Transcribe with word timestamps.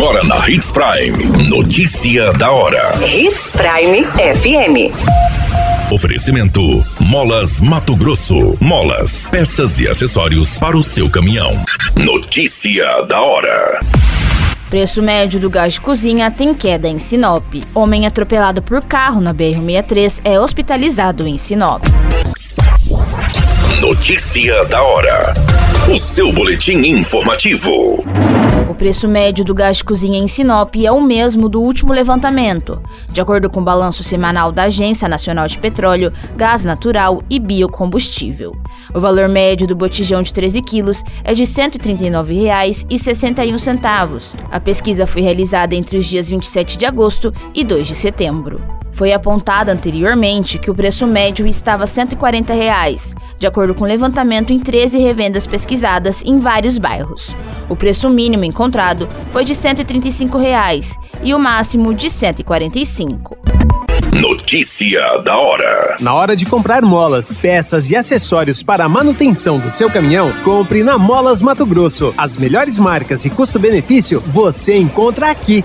Agora 0.00 0.24
na 0.24 0.48
Hits 0.48 0.70
Prime. 0.70 1.46
Notícia 1.46 2.32
da 2.32 2.50
hora. 2.50 2.90
Hits 3.06 3.52
Prime 3.52 4.02
FM. 4.06 5.92
Oferecimento: 5.92 6.82
Molas 6.98 7.60
Mato 7.60 7.94
Grosso. 7.94 8.56
Molas, 8.58 9.26
peças 9.26 9.78
e 9.78 9.86
acessórios 9.86 10.56
para 10.56 10.74
o 10.74 10.82
seu 10.82 11.10
caminhão. 11.10 11.62
Notícia 11.94 13.02
da 13.02 13.20
hora. 13.20 13.78
Preço 14.70 15.02
médio 15.02 15.38
do 15.38 15.50
gás 15.50 15.74
de 15.74 15.82
cozinha 15.82 16.30
tem 16.30 16.54
queda 16.54 16.88
em 16.88 16.98
Sinop. 16.98 17.44
Homem 17.74 18.06
atropelado 18.06 18.62
por 18.62 18.80
carro 18.80 19.20
na 19.20 19.34
BR-63 19.34 20.22
é 20.24 20.40
hospitalizado 20.40 21.28
em 21.28 21.36
Sinop. 21.36 21.82
Notícia 23.82 24.64
da 24.64 24.82
hora. 24.82 25.34
O 25.94 25.98
seu 25.98 26.32
boletim 26.32 26.78
informativo. 26.86 28.02
Preço 28.80 29.06
médio 29.06 29.44
do 29.44 29.54
gás 29.54 29.76
de 29.76 29.84
cozinha 29.84 30.18
em 30.18 30.26
Sinop 30.26 30.74
é 30.74 30.90
o 30.90 31.02
mesmo 31.02 31.50
do 31.50 31.60
último 31.60 31.92
levantamento, 31.92 32.82
de 33.10 33.20
acordo 33.20 33.50
com 33.50 33.60
o 33.60 33.62
balanço 33.62 34.02
semanal 34.02 34.50
da 34.50 34.62
Agência 34.62 35.06
Nacional 35.06 35.46
de 35.46 35.58
Petróleo, 35.58 36.10
Gás 36.34 36.64
Natural 36.64 37.22
e 37.28 37.38
Biocombustível. 37.38 38.56
O 38.94 38.98
valor 38.98 39.28
médio 39.28 39.66
do 39.66 39.76
botijão 39.76 40.22
de 40.22 40.32
13 40.32 40.62
quilos 40.62 41.04
é 41.22 41.34
de 41.34 41.42
R$ 41.42 41.48
139,61. 41.48 44.40
A 44.50 44.58
pesquisa 44.58 45.06
foi 45.06 45.20
realizada 45.20 45.74
entre 45.74 45.98
os 45.98 46.06
dias 46.06 46.30
27 46.30 46.78
de 46.78 46.86
agosto 46.86 47.34
e 47.54 47.62
2 47.62 47.86
de 47.86 47.94
setembro. 47.94 48.79
Foi 49.00 49.14
apontado 49.14 49.70
anteriormente 49.70 50.58
que 50.58 50.70
o 50.70 50.74
preço 50.74 51.06
médio 51.06 51.46
estava 51.46 51.86
140 51.86 52.52
reais, 52.52 53.14
de 53.38 53.46
acordo 53.46 53.74
com 53.74 53.84
o 53.84 53.86
levantamento 53.86 54.52
em 54.52 54.58
13 54.58 54.98
revendas 54.98 55.46
pesquisadas 55.46 56.22
em 56.22 56.38
vários 56.38 56.76
bairros. 56.76 57.34
O 57.66 57.74
preço 57.74 58.10
mínimo 58.10 58.44
encontrado 58.44 59.08
foi 59.30 59.42
de 59.42 59.54
135 59.54 60.36
reais, 60.36 60.98
e 61.22 61.32
o 61.32 61.38
máximo 61.38 61.94
de 61.94 62.08
R$ 62.08 62.10
145. 62.10 63.38
Notícia 64.12 65.16
da 65.24 65.38
hora. 65.38 65.96
Na 65.98 66.12
hora 66.12 66.36
de 66.36 66.44
comprar 66.44 66.82
molas, 66.82 67.38
peças 67.38 67.90
e 67.90 67.96
acessórios 67.96 68.62
para 68.62 68.84
a 68.84 68.88
manutenção 68.88 69.58
do 69.58 69.70
seu 69.70 69.88
caminhão, 69.88 70.30
compre 70.44 70.82
na 70.82 70.98
Molas 70.98 71.40
Mato 71.40 71.64
Grosso. 71.64 72.12
As 72.18 72.36
melhores 72.36 72.78
marcas 72.78 73.24
e 73.24 73.30
custo-benefício 73.30 74.20
você 74.20 74.76
encontra 74.76 75.30
aqui. 75.30 75.64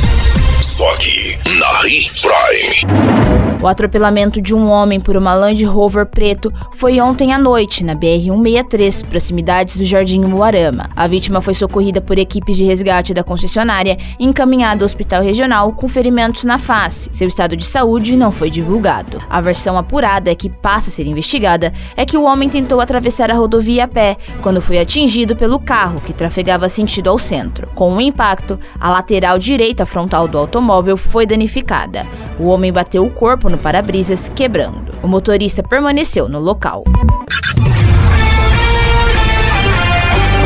Na 0.81 1.87
Hits 1.87 2.23
Prime. 2.23 3.51
O 3.61 3.67
atropelamento 3.67 4.41
de 4.41 4.55
um 4.55 4.67
homem 4.71 4.99
por 4.99 5.15
uma 5.15 5.35
Land 5.35 5.63
Rover 5.65 6.07
preto 6.07 6.51
foi 6.71 6.99
ontem 6.99 7.31
à 7.31 7.37
noite, 7.37 7.85
na 7.85 7.95
BR-163, 7.95 9.05
proximidades 9.05 9.77
do 9.77 9.83
Jardim 9.83 10.21
Moarama. 10.21 10.89
A 10.95 11.07
vítima 11.07 11.41
foi 11.41 11.53
socorrida 11.53 12.01
por 12.01 12.17
equipes 12.17 12.57
de 12.57 12.63
resgate 12.63 13.13
da 13.13 13.23
concessionária 13.23 13.97
e 14.19 14.25
encaminhada 14.25 14.83
ao 14.83 14.85
hospital 14.85 15.21
regional 15.21 15.73
com 15.73 15.87
ferimentos 15.87 16.43
na 16.43 16.57
face. 16.57 17.11
Seu 17.13 17.27
estado 17.27 17.55
de 17.55 17.63
saúde 17.63 18.17
não 18.17 18.31
foi 18.31 18.49
divulgado. 18.49 19.21
A 19.29 19.39
versão 19.39 19.77
apurada, 19.77 20.33
que 20.33 20.49
passa 20.49 20.89
a 20.89 20.91
ser 20.91 21.05
investigada, 21.05 21.71
é 21.95 22.03
que 22.03 22.17
o 22.17 22.23
homem 22.23 22.49
tentou 22.49 22.81
atravessar 22.81 23.29
a 23.29 23.35
rodovia 23.35 23.83
a 23.83 23.87
pé 23.87 24.17
quando 24.41 24.59
foi 24.59 24.79
atingido 24.79 25.35
pelo 25.35 25.59
carro 25.59 26.01
que 26.01 26.13
trafegava 26.13 26.67
sentido 26.67 27.11
ao 27.11 27.17
centro. 27.19 27.69
Com 27.75 27.95
o 27.95 28.01
impacto, 28.01 28.59
a 28.79 28.89
lateral 28.89 29.37
direita 29.37 29.85
frontal 29.85 30.27
do 30.27 30.39
automóvel 30.71 30.95
foi 30.95 31.25
danificada. 31.25 32.07
O 32.39 32.45
homem 32.45 32.71
bateu 32.71 33.05
o 33.05 33.11
corpo 33.11 33.49
no 33.49 33.57
para-brisas, 33.57 34.29
quebrando. 34.29 34.93
O 35.03 35.07
motorista 35.07 35.61
permaneceu 35.61 36.29
no 36.29 36.39
local. 36.39 36.83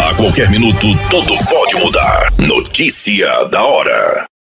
A 0.02 0.14
qualquer 0.16 0.50
minuto, 0.50 0.88
tudo 1.09 1.35
pode 1.50 1.75
mudar. 1.78 2.34
Notícia 2.38 3.46
da 3.46 3.64
hora. 3.64 4.34